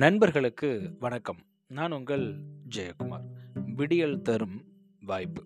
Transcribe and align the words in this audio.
நண்பர்களுக்கு 0.00 0.96
வணக்கம். 0.98 1.36
நான் 1.66 1.92
உங்கள் 1.92 2.40
ஜெயக்குமார். 2.76 3.24
விடியல் 3.66 4.22
தரும் 4.22 4.64
வாய்ப்பு. 5.00 5.44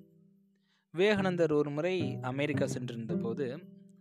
விவேகானந்தர் 0.91 1.53
ஒரு 1.53 1.71
முறை 1.71 2.19
அமெரிக்கா 2.21 2.67
சென்றிருந்த 2.67 3.17
போது 3.17 3.59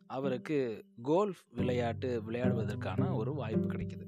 அவருக்கு 0.08 0.86
கோல்ஃப் 1.04 1.46
விளையாட்டு 1.52 2.22
விளையாடுவதற்கான 2.28 3.14
ஒரு 3.14 3.34
வாய்ப்பு 3.34 3.68
கிடைக்குது. 3.68 4.06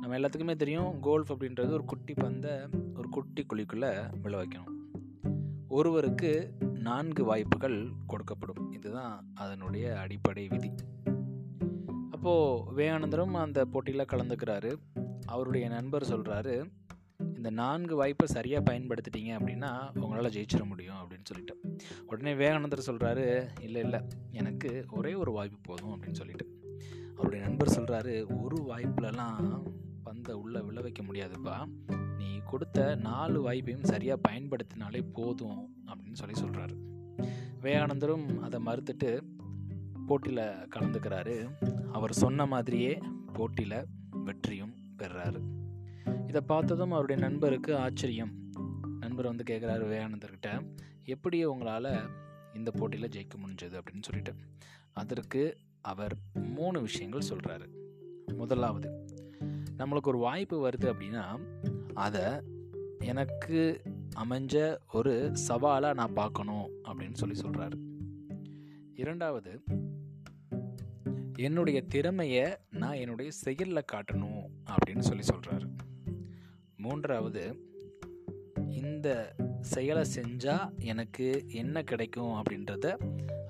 நம்ம 0.00 0.18
எல்லாத்துக்குமே 0.18 0.56
தெரியும் 0.56 1.00
கோல்ஃப் 1.00 1.32
அப்படின்றது 1.32 1.70
ஒரு 1.70 1.84
குட்டி 1.84 2.14
பந்தை 2.14 2.52
ஒரு 2.94 3.08
குட்டி 3.08 3.46
குழிக்குள்ளே 3.48 4.20
விழ 4.22 4.44
வைக்கணும் 4.44 4.76
ஒருவருக்கு 5.68 6.54
நான்கு 6.74 7.24
வாய்ப்புகள் 7.24 7.88
கொடுக்கப்படும். 8.08 8.72
இதுதான் 8.72 9.30
அதனுடைய 9.34 9.98
அடிப்படை 9.98 10.48
விதி. 10.48 10.70
அப்போது 12.10 12.76
விவேகானந்தரும் 12.76 13.30
அந்த 13.30 13.64
போட்டியில் 13.64 14.04
கலந்துக்கிறாரு. 14.04 14.76
அவருடைய 15.28 15.68
நண்பர் 15.68 16.10
சொல்கிறாரு 16.12 16.54
இந்த 17.36 17.50
நான்கு 17.50 17.94
வாய்ப்பை 17.96 18.26
சரியாக 18.26 18.62
பயன்படுத்திட்டீங்க 18.68 19.32
அப்படின்னா 19.38 19.70
உங்களால் 19.98 20.30
ஜெயிச்சிட 20.30 20.64
முடியும் 20.64 20.96
அப்படின்னு 20.96 21.28
சொல்லிட்டு. 21.30 21.54
உடனே 22.06 22.30
விவேகானந்தர் 22.32 22.86
சொல்கிறாரு 22.86 23.26
இல்லை 23.60 23.80
இல்லை 23.80 24.00
எனக்கு 24.30 24.70
ஒரே 24.90 25.12
ஒரு 25.14 25.32
வாய்ப்பு 25.32 25.58
போதும் 25.62 25.92
அப்படின்னு 25.94 26.20
சொல்லிட்டு. 26.20 26.46
அவருடைய 27.14 27.44
நண்பர் 27.46 27.74
சொல்கிறாரு 27.78 28.14
ஒரு 28.42 28.58
வாய்ப்புலலாம் 28.68 29.62
பந்தை 30.02 30.34
உள்ளே 30.34 30.60
விழ 30.60 30.80
வைக்க 30.80 31.02
முடியாதுப்பா. 31.02 31.56
நீ 32.18 32.30
கொடுத்த 32.44 32.94
நாலு 32.94 33.38
வாய்ப்பையும் 33.50 33.90
சரியாக 33.92 34.24
பயன்படுத்தினாலே 34.28 35.02
போதும் 35.12 35.60
அப்படின்னு 35.86 36.18
சொல்லி 36.22 36.36
சொல்கிறாரு 36.40 36.76
விவேகானந்தரும் 37.62 38.26
அதை 38.38 38.58
மறுத்துட்டு 38.66 39.10
போட்டியில் 40.06 40.44
கலந்துக்கிறாரு. 40.74 41.36
அவர் 41.92 42.12
சொன்ன 42.12 42.46
மாதிரியே 42.46 42.92
போட்டியில் 43.32 43.86
வெற்றியும் 44.24 44.67
பெறாரு. 44.98 45.40
இதை 46.26 46.40
பார்த்ததும் 46.40 46.90
அவருடைய 46.90 47.28
நண்பருக்கு 47.28 47.76
ஆச்சரியம். 47.76 48.50
நண்பர் 49.00 49.26
வந்து 49.26 49.44
கேட்குறாரு 49.50 49.86
விவேகானந்தர்கிட்ட 49.86 50.74
எப்படி 51.04 51.44
உங்களால் 51.44 52.10
இந்த 52.54 52.70
போட்டியில் 52.70 53.08
ஜெயிக்க 53.08 53.38
முடிஞ்சது? 53.38 53.80
அப்படின்னு 53.80 54.02
சொல்லிட்டு. 54.02 54.34
அதற்கு 54.92 55.56
அவர் 55.80 56.16
மூணு 56.32 56.80
விஷயங்கள் 56.80 57.28
சொல்கிறாரு 57.28 57.66
முதலாவது 58.34 59.06
நம்மளுக்கு 59.76 60.02
ஒரு 60.02 60.18
வாய்ப்பு 60.18 60.68
வருது 60.68 60.94
அப்படின்னா 60.94 61.40
அதை 61.94 62.22
எனக்கு 62.98 63.82
அமைஞ்ச 64.16 64.76
ஒரு 64.92 65.32
சவாலாக 65.48 65.94
நான் 65.94 66.12
பார்க்கணும். 66.12 66.70
அப்படின்னு 66.84 67.12
சொல்லி 67.12 67.40
சொல்கிறாரு 67.40 67.78
இரண்டாவது 68.94 69.62
என்னுடைய 71.38 71.82
திறமையை 71.82 72.56
நான் 72.70 72.94
என்னுடைய 72.94 73.30
செயலில் 73.30 73.84
காட்டணும் 73.92 74.44
அப்படின்னு 74.66 74.98
சொல்லி 74.98 75.24
சொல்கிறாரு 75.26 75.76
மூன்றாவது 76.76 77.66
இந்த 78.68 79.34
செயலை 79.60 80.04
செஞ்சால் 80.14 80.78
எனக்கு 80.78 81.44
என்ன 81.48 81.82
கிடைக்கும் 81.82 82.42
அப்படின்றத 82.42 82.96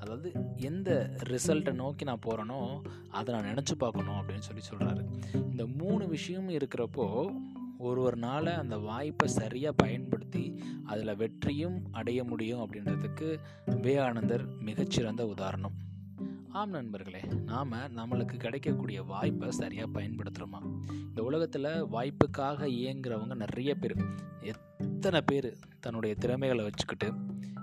அதாவது 0.00 0.32
எந்த 0.56 1.10
ரிசல்ட்டை 1.22 1.72
நோக்கி 1.72 2.04
நான் 2.04 2.20
போகிறேனோ 2.26 2.80
அதை 3.08 3.34
நான் 3.34 3.54
நினச்சி 3.54 3.74
பார்க்கணும் 3.78 4.14
அப்படின்னு 4.14 4.48
சொல்லி 4.48 4.62
சொல்கிறாரு 4.70 5.04
இந்த 5.50 5.66
மூணு 5.66 6.08
விஷயமும் 6.08 6.54
இருக்கிறப்போ 6.54 7.34
ஒருவர்னால் 7.80 8.56
அந்த 8.56 8.78
வாய்ப்பை 8.78 9.28
சரியாக 9.28 9.74
பயன்படுத்தி 9.76 10.62
அதில் 10.84 11.16
வெற்றியும் 11.16 11.82
அடைய 11.92 12.24
முடியும் 12.24 12.60
அப்படின்றதுக்கு 12.60 13.38
விவேகானந்தர் 13.66 14.46
மிகச்சிறந்த 14.60 15.26
உதாரணம். 15.26 15.86
ஆம் 16.50 16.70
நண்பர்களே 16.70 17.20
நாம் 17.44 17.72
நம்மளுக்கு 17.72 18.36
கிடைக்கக்கூடிய 18.36 19.02
வாய்ப்பை 19.02 19.50
சரியாக 19.50 20.00
பயன்படுத்துகிறோமா 20.00 20.60
இந்த 21.08 21.22
உலகத்தில் 21.22 21.64
வாய்ப்புக்காக 21.64 22.66
இயங்குறவங்க 22.66 23.34
நிறைய 23.34 23.74
பேர். 23.74 23.96
எத்தனை 24.40 25.20
பேர் 25.20 25.56
தன்னுடைய 25.80 26.14
திறமைகளை 26.14 26.64
வச்சுக்கிட்டு 26.64 27.12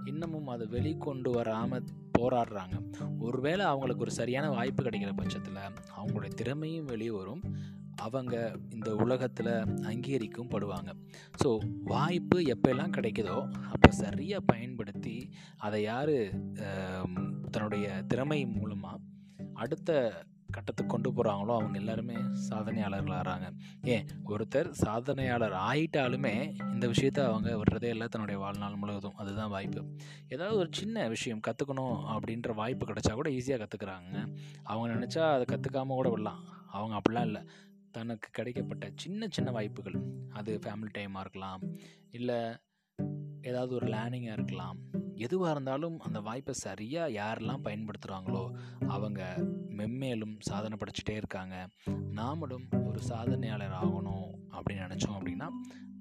இன்னமும் 0.06 0.48
அதை 0.48 0.68
வெளிக்கொண்டு 0.68 1.32
வராமல் 1.32 1.84
போராடுறாங்க. 2.18 2.94
ஒருவேளை 3.20 3.66
அவங்களுக்கு 3.66 4.02
ஒரு 4.02 4.12
சரியான 4.12 4.50
வாய்ப்பு 4.50 4.84
கிடைக்கிற 4.84 5.14
பட்சத்தில் 5.16 5.72
அவங்களுடைய 6.00 6.28
திறமையும் 6.28 6.86
வெளியே 6.86 7.10
வரும். 7.10 7.42
அவங்க 7.96 8.36
இந்த 8.70 8.96
உலகத்தில் 8.96 9.52
அங்கீகரிக்கும் 9.82 10.50
படுவாங்க 10.50 10.92
ஸோ 11.44 11.60
வாய்ப்பு 11.84 12.42
எப்போல்லாம் 12.42 12.96
கிடைக்குதோ 12.98 13.38
அப்போ 13.70 13.92
சரியாக 13.92 14.42
பயன்படுத்தி 14.46 15.32
அதை 15.58 15.82
யார் 15.82 16.16
தன்னுடைய 17.52 18.04
திறமை 18.08 18.46
மூலமாக 18.46 19.02
அடுத்த 19.54 20.24
கட்டத்துக்கு 20.52 20.94
கொண்டு 20.94 21.10
போகிறாங்களோ 21.10 21.54
அவங்க 21.58 21.78
எல்லாருமே 21.78 22.16
சாதனையாளர்கள் 22.50 23.16
ஆகிறாங்க 23.16 23.48
ஏன்? 23.84 24.06
ஒருத்தர் 24.26 24.72
சாதனையாளர் 24.84 25.54
ஆயிட்டாலுமே 25.68 26.34
இந்த 26.74 26.88
விஷயத்த 26.88 27.20
அவங்க 27.26 27.58
விடுறதே 27.58 27.84
இல்லை 27.84 28.08
தன்னுடைய 28.08 28.40
வாழ்நாள் 28.40 28.76
முழுவதும். 28.76 29.16
அதுதான் 29.16 29.50
வாய்ப்பு. 29.50 29.82
ஏதாவது 30.28 30.58
ஒரு 30.58 30.70
சின்ன 30.72 31.08
விஷயம் 31.08 31.40
கற்றுக்கணும் 31.48 31.98
அப்படின்ற 32.14 32.54
வாய்ப்பு 32.54 32.86
கிடைச்சா 32.86 33.14
கூட 33.14 33.30
ஈஸியாக 33.30 33.62
கற்றுக்குறாங்க 33.64 34.16
அவங்க 34.64 34.96
நினச்சா 34.96 35.34
அதை 35.34 35.46
கற்றுக்காம 35.46 35.88
கூட 35.88 36.10
விடலாம். 36.10 36.44
அவங்க 36.72 37.00
அப்படிலாம் 37.00 37.22
இல்லை. 37.22 37.44
தனக்கு 37.98 38.28
கிடைக்கப்பட்ட 38.38 38.86
சின்ன 38.96 39.28
சின்ன 39.32 39.50
வாய்ப்புகள். 39.52 39.98
அது 40.40 40.52
ஃபேமிலி 40.64 40.92
டைமாக 40.98 41.24
இருக்கலாம் 41.26 41.64
இல்லை 42.12 42.40
ஏதாவது 43.42 43.72
ஒரு 43.76 43.88
லேர்னிங்காக 43.88 44.38
இருக்கலாம். 44.38 44.78
எதுவாக 45.16 45.52
இருந்தாலும் 45.52 45.98
அந்த 46.00 46.20
வாய்ப்பை 46.28 46.54
சரியாக 46.66 47.16
யாரெல்லாம் 47.20 47.64
பயன்படுத்துகிறாங்களோ 47.66 48.44
அவங்க 48.88 49.22
மெம்மேலும் 49.78 50.36
சாதனை 50.40 50.78
படைச்சிட்டே 50.82 51.16
இருக்காங்க. 51.16 51.56
நாமளும் 52.20 52.68
ஒரு 52.88 53.02
சாதனையாளர் 53.10 53.78
ஆகணும் 53.84 54.30
அப்படின்னு 54.56 54.86
நினச்சோம் 54.86 55.18
அப்படின்னா 55.20 55.48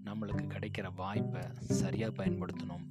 நம்மளுக்கு 0.09 0.45
கிடைக்கிற 0.55 0.89
வாய்ப்பை 1.03 1.43
சரியாக 1.81 2.17
பயன்படுத்தணும். 2.19 2.85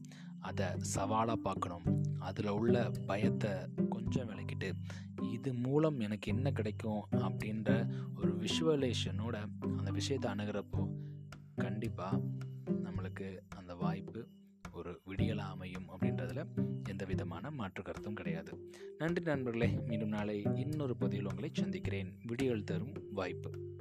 அதை 0.50 0.68
சவாலாக 0.96 1.40
பார்க்கணும். 1.48 1.86
அதில் 2.20 2.56
உள்ள 2.58 2.78
பயத்தை 3.10 3.52
கொஞ்சம் 3.90 4.30
விளக்கிட்டு 4.30 4.70
இது 5.32 5.54
மூலம் 5.54 6.00
எனக்கு 6.00 6.32
என்ன 6.32 6.52
கிடைக்கும் 6.52 7.08
அப்படின்ற 7.12 7.90
ஒரு 8.18 8.38
விஷுவலேஷனோட 8.38 9.46
அந்த 9.78 9.92
விஷயத்தை 9.92 10.32
அணுகிறப்போ 10.32 10.88
கண்டிப்பாக 11.56 12.22
நம்மளுக்கு 12.68 13.40
அந்த 13.50 13.76
வாய்ப்பு 13.76 14.28
ஒரு 14.72 15.02
விடியலாக 15.06 15.52
அமையும் 15.52 15.90
அப்படின்றதுல 15.90 16.46
எந்த 16.90 17.06
விதமான 17.06 17.52
மாற்று 17.52 17.84
கருத்தும் 17.84 18.14
கிடையாது. 18.14 18.72
நன்றி 18.98 19.24
நண்பர்களே 19.24 19.80
மீண்டும் 19.86 20.10
நாளை 20.10 20.44
இன்னொரு 20.56 20.98
பதிவில் 20.98 21.26
உங்களை 21.26 21.50
சந்திக்கிறேன். 21.54 22.20
விடியல் 22.24 22.64
தரும் 22.64 22.94
வாய்ப்பு. 23.12 23.73